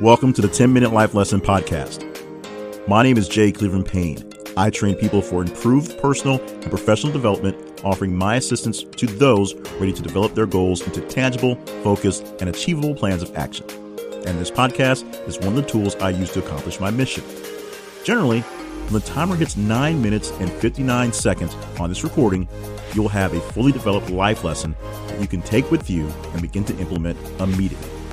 [0.00, 2.04] Welcome to the 10 Minute Life Lesson Podcast.
[2.88, 4.28] My name is Jay Cleveland Payne.
[4.56, 9.92] I train people for improved personal and professional development, offering my assistance to those ready
[9.92, 11.54] to develop their goals into tangible,
[11.84, 13.66] focused, and achievable plans of action.
[14.26, 17.22] And this podcast is one of the tools I use to accomplish my mission.
[18.02, 22.48] Generally, when the timer hits 9 minutes and 59 seconds on this recording,
[22.94, 24.74] you'll have a fully developed life lesson
[25.06, 28.03] that you can take with you and begin to implement immediately.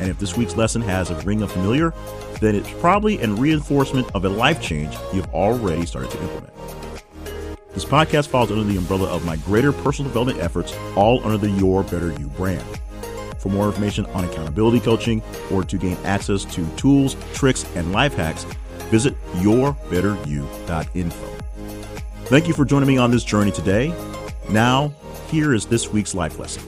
[0.00, 1.92] And if this week's lesson has a ring of familiar,
[2.40, 6.52] then it's probably a reinforcement of a life change you've already started to implement.
[7.74, 11.50] This podcast falls under the umbrella of my greater personal development efforts, all under the
[11.50, 12.64] Your Better You brand.
[13.38, 18.14] For more information on accountability coaching or to gain access to tools, tricks, and life
[18.14, 18.44] hacks,
[18.90, 21.26] visit yourbetteryou.info.
[22.24, 23.94] Thank you for joining me on this journey today.
[24.48, 24.92] Now,
[25.28, 26.62] here is this week's life lesson.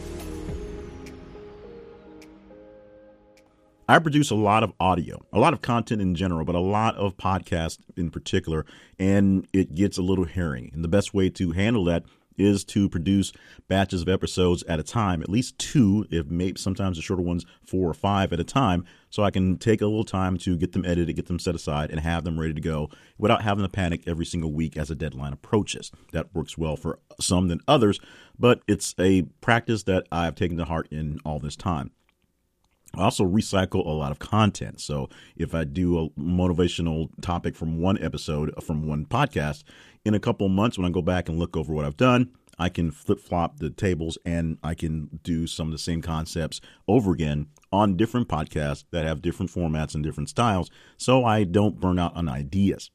[3.93, 6.97] I produce a lot of audio, a lot of content in general, but a lot
[6.97, 8.65] of podcasts in particular,
[8.99, 10.71] and it gets a little hairy.
[10.73, 12.05] And the best way to handle that
[12.39, 13.35] is to produce
[13.69, 17.45] batches of episodes at a time, at least two, if maybe sometimes the shorter ones,
[17.67, 20.73] four or five at a time, so I can take a little time to get
[20.73, 23.69] them edited, get them set aside, and have them ready to go without having to
[23.69, 25.93] panic every single week as a deadline approaches.
[26.13, 28.01] That works well for some than others,
[28.39, 31.91] but it's a practice that I've taken to heart in all this time.
[32.97, 34.81] I also recycle a lot of content.
[34.81, 39.65] So if I do a motivational topic from one episode uh, from one podcast,
[40.05, 42.69] in a couple months when I go back and look over what I've done, I
[42.69, 47.13] can flip flop the tables and I can do some of the same concepts over
[47.13, 51.99] again on different podcasts that have different formats and different styles so I don't burn
[51.99, 52.91] out on ideas.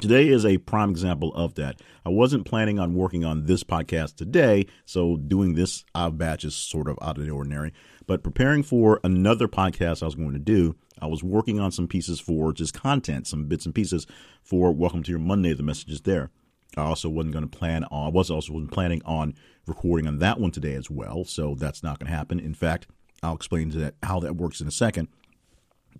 [0.00, 1.82] Today is a prime example of that.
[2.06, 6.86] I wasn't planning on working on this podcast today, so doing this batch is sort
[6.86, 7.72] of out of the ordinary.
[8.06, 11.88] But preparing for another podcast I was going to do, I was working on some
[11.88, 14.06] pieces for just content, some bits and pieces
[14.40, 16.30] for Welcome to Your Monday, the messages there.
[16.76, 19.34] I also wasn't going to plan on, I was also wasn't planning on
[19.66, 22.38] recording on that one today as well, so that's not going to happen.
[22.38, 22.86] In fact,
[23.20, 25.08] I'll explain to that how that works in a second.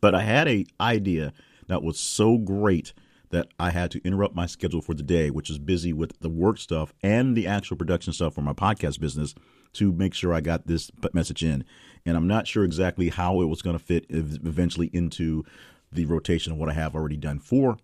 [0.01, 1.33] But I had a idea
[1.67, 2.93] that was so great
[3.31, 6.29] that I had to interrupt my schedule for the day, which is busy with the
[6.29, 9.35] work stuff and the actual production stuff for my podcast business,
[9.75, 11.65] to make sure I got this message in.
[12.07, 15.45] And I'm not sure exactly how it was going to fit eventually into
[15.93, 17.79] the rotation of what I have already done for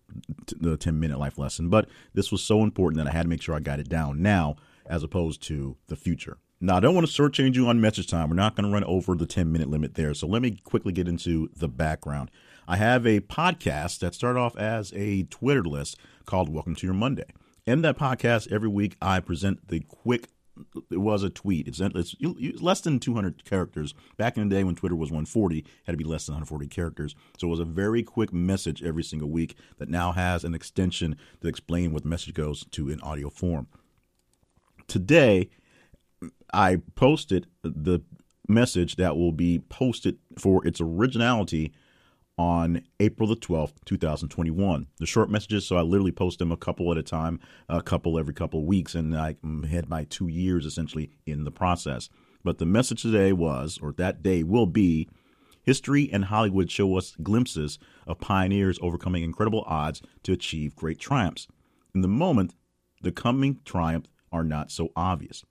[0.57, 1.69] the 10 minute life lesson.
[1.69, 4.23] But this was so important that I had to make sure I got it down
[4.23, 4.57] now
[4.87, 6.39] as opposed to the future.
[6.61, 8.31] Now, I don't want to shortchange you on message time.
[8.31, 10.15] We're not going to run over the 10 minute limit there.
[10.15, 12.31] So let me quickly get into the background.
[12.67, 16.95] I have a podcast that started off as a Twitter list called Welcome to Your
[16.95, 17.27] Monday.
[17.67, 20.29] In that podcast, every week I present the quick.
[20.91, 21.69] It was a tweet.
[21.69, 23.93] It's, it's less than 200 characters.
[24.17, 26.67] Back in the day when Twitter was 140, it had to be less than 140
[26.69, 27.15] characters.
[27.39, 31.17] So it was a very quick message every single week that now has an extension
[31.43, 33.67] to explain what the message goes to in audio form.
[34.87, 35.51] Today,
[36.53, 38.01] I posted the
[38.49, 41.75] message that will be posted for its originality
[42.37, 44.87] on April the 12th, 2021.
[44.99, 48.19] The short messages, so I literally post them a couple at a time, a couple
[48.19, 49.37] every couple of weeks, and I
[49.71, 52.09] had my two years essentially in the process.
[52.43, 55.09] But the message today was, or that day will be,
[55.63, 61.47] history and Hollywood show us glimpses of pioneers overcoming incredible odds to achieve great triumphs.
[61.95, 62.55] In the moment,
[63.01, 65.45] the coming triumph are not so obvious.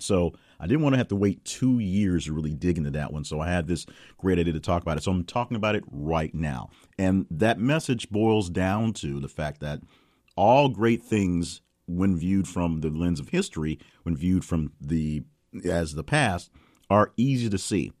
[0.00, 3.12] So I didn't want to have to wait two years to really dig into that
[3.12, 3.24] one.
[3.24, 3.86] So I had this
[4.18, 5.04] great idea to talk about it.
[5.04, 6.70] So I'm talking about it right now.
[6.98, 9.80] And that message boils down to the fact that
[10.36, 15.22] all great things, when viewed from the lens of history, when viewed from the
[15.64, 16.50] as the past,
[16.90, 17.92] are easy to see.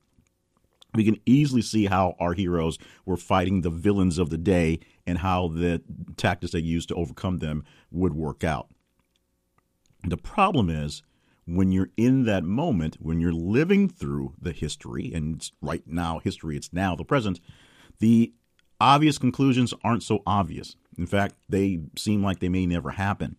[0.94, 5.18] We can easily see how our heroes were fighting the villains of the day and
[5.18, 5.82] how the
[6.16, 8.68] tactics they used to overcome them would work out.
[10.06, 11.02] The problem is
[11.46, 16.56] when you're in that moment, when you're living through the history, and right now, history,
[16.56, 17.40] it's now the present,
[17.98, 18.32] the
[18.80, 20.76] obvious conclusions aren't so obvious.
[20.96, 23.36] In fact, they seem like they may never happen.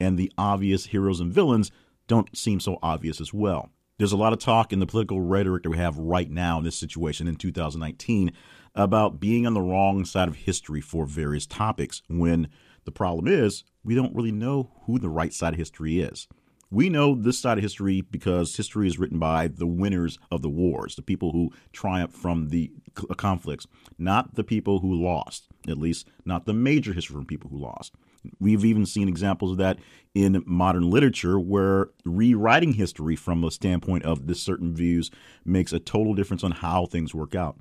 [0.00, 1.70] And the obvious heroes and villains
[2.06, 3.70] don't seem so obvious as well.
[3.98, 6.64] There's a lot of talk in the political rhetoric that we have right now in
[6.64, 8.30] this situation in 2019
[8.74, 12.48] about being on the wrong side of history for various topics when
[12.84, 16.28] the problem is we don't really know who the right side of history is.
[16.70, 20.50] We know this side of history because history is written by the winners of the
[20.50, 22.70] wars, the people who triumphed from the
[23.08, 23.66] uh, conflicts,
[23.98, 27.94] not the people who lost, at least not the major history from people who lost.
[28.38, 29.78] We've even seen examples of that
[30.14, 35.10] in modern literature where rewriting history from the standpoint of this certain views
[35.44, 37.56] makes a total difference on how things work out.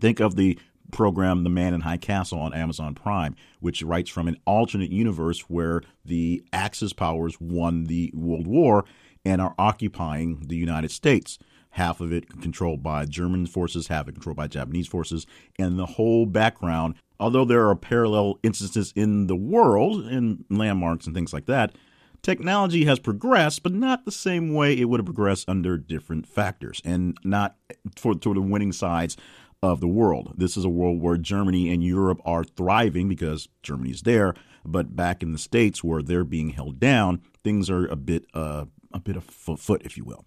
[0.00, 0.58] Think of the
[0.90, 5.40] program The Man in High Castle on Amazon Prime, which writes from an alternate universe
[5.48, 8.84] where the Axis powers won the World War
[9.24, 11.38] and are occupying the United States.
[11.70, 15.26] Half of it controlled by German forces, half of it controlled by Japanese forces,
[15.58, 16.94] and the whole background.
[17.20, 21.74] Although there are parallel instances in the world and landmarks and things like that,
[22.22, 26.80] technology has progressed, but not the same way it would have progressed under different factors
[26.84, 27.56] and not
[27.96, 29.16] for, for the winning sides
[29.62, 30.34] of the world.
[30.36, 34.34] This is a world where Germany and Europe are thriving because Germany's there,
[34.64, 38.66] but back in the states where they're being held down, things are a bit uh,
[38.92, 40.24] a bit of foot, if you will.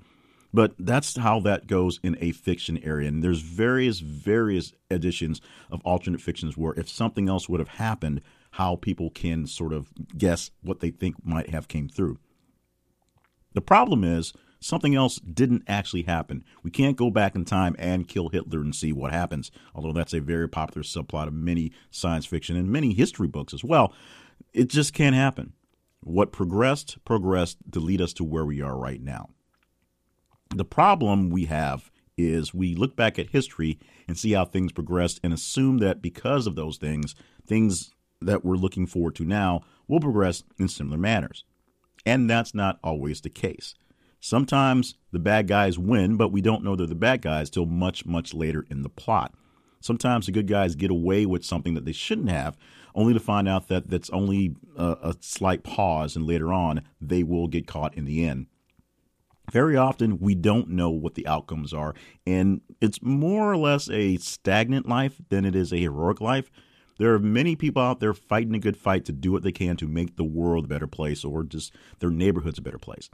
[0.54, 3.07] But that's how that goes in a fiction area.
[3.07, 8.22] And there's various, various editions of alternate fictions where if something else would have happened,
[8.51, 12.18] how people can sort of guess what they think might have came through.
[13.54, 16.45] The problem is something else didn't actually happen.
[16.63, 20.13] We can't go back in time and kill Hitler and see what happens, although that's
[20.13, 23.93] a very popular subplot of many science fiction and many history books as well.
[24.53, 25.53] It just can't happen.
[26.01, 29.29] What progressed, progressed to lead us to where we are right now.
[30.55, 35.19] The problem we have is we look back at history and see how things progressed
[35.23, 37.15] and assume that because of those things,
[37.45, 37.91] things
[38.21, 41.45] that we're looking forward to now will progress in similar manners.
[42.05, 43.75] And that's not always the case.
[44.23, 48.06] Sometimes the bad guys win, but we don't know they're the bad guys till much,
[48.06, 49.33] much later in the plot.
[49.79, 52.56] Sometimes the good guys get away with something that they shouldn't have,
[52.94, 57.23] only to find out that that's only a, a slight pause, and later on they
[57.23, 58.45] will get caught in the end.
[59.51, 61.95] Very often, we don't know what the outcomes are,
[62.27, 66.51] and it's more or less a stagnant life than it is a heroic life.
[67.00, 69.77] There are many people out there fighting a good fight to do what they can
[69.77, 73.09] to make the world a better place or just their neighborhoods a better place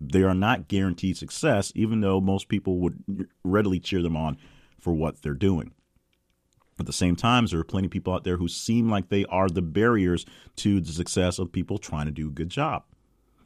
[0.00, 4.38] they are not guaranteed success, even though most people would readily cheer them on
[4.80, 5.72] for what they're doing.
[6.78, 9.26] At the same time, there are plenty of people out there who seem like they
[9.26, 10.24] are the barriers
[10.56, 12.84] to the success of people trying to do a good job.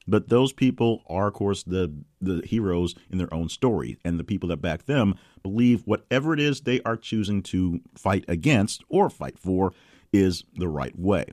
[0.06, 4.24] But those people are, of course, the the heroes in their own story, and the
[4.24, 9.10] people that back them believe whatever it is they are choosing to fight against or
[9.10, 9.72] fight for
[10.12, 11.24] is the right way.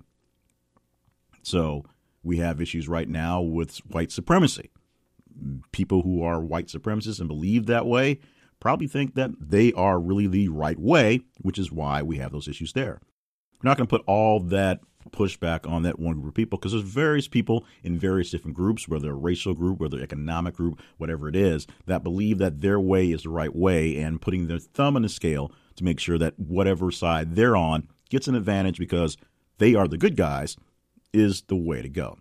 [1.43, 1.85] So
[2.23, 4.71] we have issues right now with white supremacy
[5.71, 8.19] people who are white supremacists and believe that way
[8.59, 12.47] probably think that they are really the right way, which is why we have those
[12.47, 13.01] issues there.
[13.61, 16.71] We're not going to put all that pushback on that one group of people because
[16.71, 21.27] there's various people in various different groups, whether a racial group, whether economic group, whatever
[21.27, 24.95] it is, that believe that their way is the right way and putting their thumb
[24.95, 29.17] on the scale to make sure that whatever side they're on gets an advantage because
[29.57, 30.55] they are the good guys
[31.13, 32.17] is the way to go.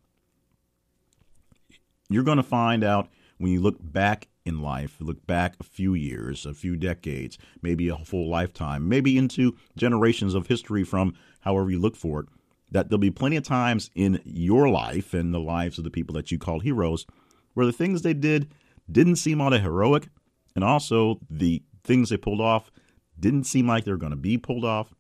[2.11, 3.09] You're going to find out
[3.39, 7.89] when you look back in life, look back a few years, a few decades, maybe
[7.89, 12.27] a full lifetime, maybe into generations of history from however you look for it,
[12.69, 16.13] that there'll be plenty of times in your life and the lives of the people
[16.15, 17.07] that you call heroes
[17.55, 18.51] where the things they did
[18.91, 20.09] didn't seem all that heroic,
[20.57, 22.73] and also the things they pulled off
[23.21, 24.93] didn't seem like they were going to be pulled off,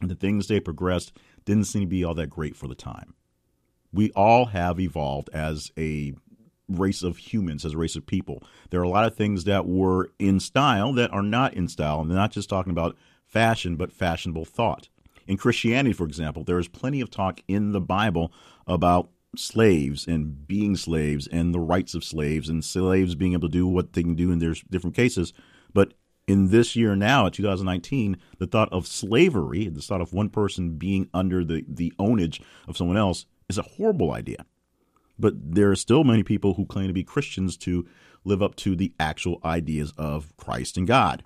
[0.00, 1.12] and the things they progressed
[1.44, 3.14] didn't seem to be all that great for the time
[3.94, 6.14] we all have evolved as a
[6.68, 8.42] race of humans, as a race of people.
[8.70, 12.00] There are a lot of things that were in style that are not in style.
[12.00, 12.96] And they're not just talking about
[13.26, 14.88] fashion, but fashionable thought.
[15.26, 18.32] In Christianity, for example, there is plenty of talk in the Bible
[18.66, 23.52] about slaves and being slaves and the rights of slaves and slaves being able to
[23.52, 25.32] do what they can do in their different cases.
[25.72, 25.94] But
[26.26, 31.08] in this year now, 2019, the thought of slavery, the thought of one person being
[31.12, 34.46] under the, the ownage of someone else, is a horrible idea.
[35.18, 37.86] But there are still many people who claim to be Christians to
[38.24, 41.24] live up to the actual ideas of Christ and God,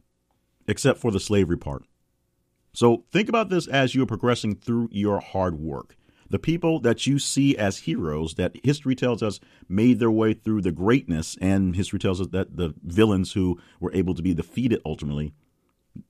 [0.66, 1.84] except for the slavery part.
[2.72, 5.96] So think about this as you are progressing through your hard work.
[6.30, 10.60] The people that you see as heroes that history tells us made their way through
[10.60, 14.82] the greatness, and history tells us that the villains who were able to be defeated
[14.84, 15.32] ultimately,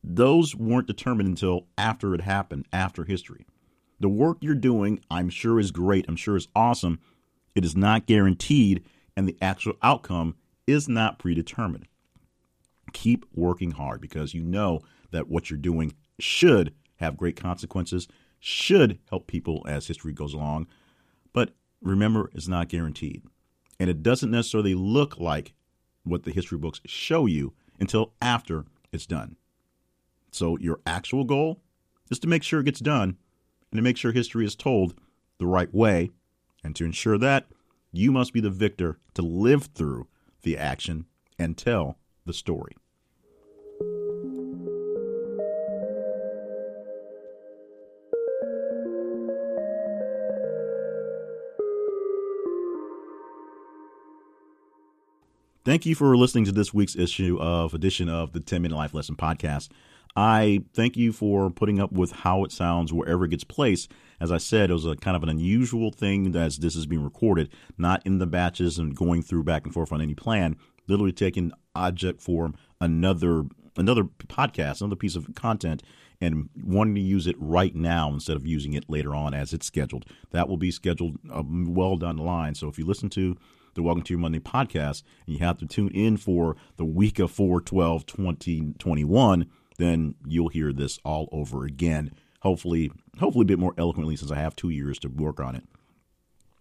[0.02, 3.46] those weren't determined until after it happened, after history.
[4.00, 6.06] The work you're doing, I'm sure, is great.
[6.08, 7.00] I'm sure is awesome.
[7.54, 8.84] It is not guaranteed,
[9.16, 10.36] and the actual outcome
[10.66, 11.88] is not predetermined.
[12.92, 18.98] Keep working hard because you know that what you're doing should have great consequences, should
[19.08, 20.66] help people as history goes along.
[21.32, 21.50] But
[21.82, 23.22] remember, it's not guaranteed.
[23.80, 25.54] And it doesn't necessarily look like
[26.04, 29.36] what the history books show you until after it's done.
[30.30, 31.60] So, your actual goal
[32.10, 33.16] is to make sure it gets done
[33.70, 34.94] and to make sure history is told
[35.38, 36.10] the right way.
[36.64, 37.46] And to ensure that,
[37.92, 40.08] you must be the victor to live through
[40.42, 41.06] the action
[41.38, 42.76] and tell the story.
[55.64, 58.94] Thank you for listening to this week's issue of edition of the 10 Minute Life
[58.94, 59.68] Lesson Podcast.
[60.18, 63.92] I thank you for putting up with how it sounds wherever it gets placed.
[64.18, 67.04] As I said, it was a kind of an unusual thing as this is being
[67.04, 70.56] recorded, not in the batches and going through back and forth on any plan.
[70.88, 73.44] Literally taking object form, another
[73.76, 75.84] another podcast, another piece of content,
[76.20, 79.66] and wanting to use it right now instead of using it later on as it's
[79.66, 80.04] scheduled.
[80.32, 82.56] That will be scheduled uh, well down the line.
[82.56, 83.36] So if you listen to
[83.74, 87.20] the Welcome to Your Monday podcast and you have to tune in for the week
[87.20, 89.46] of 4 12 2021,
[89.78, 92.12] then you'll hear this all over again.
[92.42, 95.64] Hopefully, hopefully a bit more eloquently since I have two years to work on it.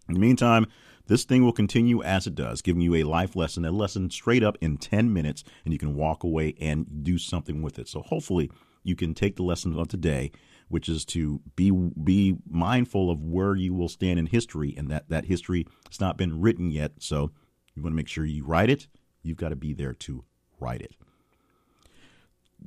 [0.08, 0.66] In the meantime,
[1.06, 4.42] this thing will continue as it does, giving you a life lesson, a lesson straight
[4.42, 7.88] up in 10 minutes, and you can walk away and do something with it.
[7.88, 8.50] So hopefully
[8.82, 10.30] you can take the lesson of today,
[10.68, 15.08] which is to be be mindful of where you will stand in history, and that
[15.08, 16.92] that history has not been written yet.
[16.98, 17.30] So
[17.74, 18.86] you want to make sure you write it.
[19.22, 20.24] You've got to be there to
[20.60, 20.94] write it.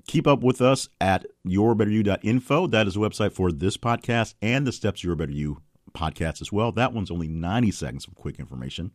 [0.07, 2.67] Keep up with us at yourbetteryou.info.
[2.67, 5.62] That is a website for this podcast and the Steps Your Better You
[5.93, 6.71] podcast as well.
[6.71, 8.91] That one's only 90 seconds of quick information.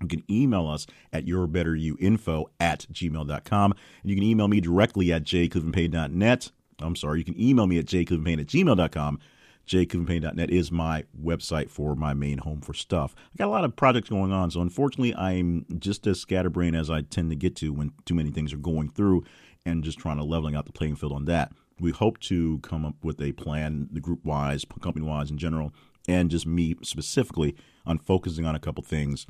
[0.00, 3.72] You can email us at yourbetteryouinfo at gmail.com.
[4.02, 6.50] And you can email me directly at jclevelandpayne.net.
[6.80, 9.20] I'm sorry, you can email me at jclevelandpayne at gmail.com.
[9.66, 13.14] jclevelandpayne.net is my website for my main home for stuff.
[13.18, 16.90] I got a lot of projects going on, so unfortunately, I'm just as scatterbrained as
[16.90, 19.24] I tend to get to when too many things are going through
[19.64, 21.52] and just trying to leveling out the playing field on that.
[21.80, 25.72] We hope to come up with a plan, the group wise, company wise in general,
[26.08, 29.26] and just me specifically on focusing on a couple things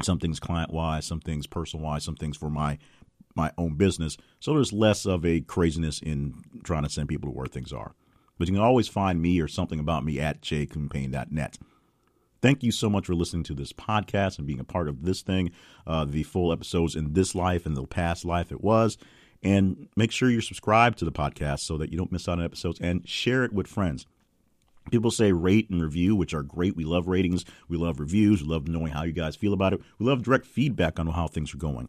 [0.00, 2.78] some things client wise, some things personal wise, some things for my
[3.34, 4.16] my own business.
[4.40, 7.94] So there's less of a craziness in trying to send people to where things are.
[8.38, 11.58] But you can always find me or something about me at jclevelandpayne.net.
[12.42, 15.22] Thank you so much for listening to this podcast and being a part of this
[15.22, 15.52] thing,
[15.86, 18.98] uh, the full episodes in this life and the past life it was.
[19.42, 22.44] And make sure you're subscribed to the podcast so that you don't miss out on
[22.44, 24.06] episodes and share it with friends.
[24.90, 26.76] People say rate and review, which are great.
[26.76, 27.44] We love ratings.
[27.68, 28.42] We love reviews.
[28.42, 29.80] We love knowing how you guys feel about it.
[29.98, 31.88] We love direct feedback on how things are going.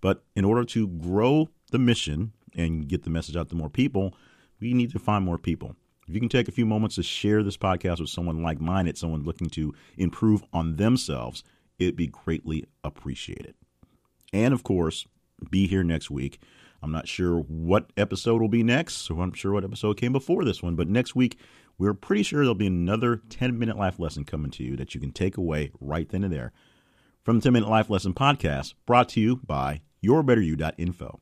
[0.00, 4.14] But in order to grow the mission and get the message out to more people,
[4.60, 5.76] we need to find more people.
[6.08, 8.96] If you can take a few moments to share this podcast with someone like minded,
[8.96, 11.42] someone looking to improve on themselves,
[11.78, 13.54] it'd be greatly appreciated.
[14.32, 15.06] And of course,
[15.50, 16.38] be here next week.
[16.82, 20.12] I'm not sure what episode will be next, so I'm not sure what episode came
[20.12, 21.38] before this one, but next week
[21.78, 25.00] we're pretty sure there'll be another 10 minute life lesson coming to you that you
[25.00, 26.52] can take away right then and there
[27.26, 31.20] from the 10 Minute Life Lesson Podcast, brought to you by yourbetteryou.info.